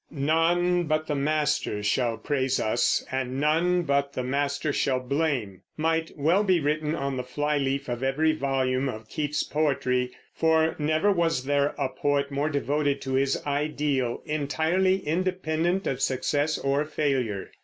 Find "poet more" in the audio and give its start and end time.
11.87-12.49